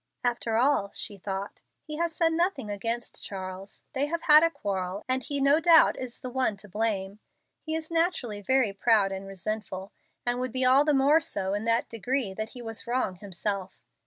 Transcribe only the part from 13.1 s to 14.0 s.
himself.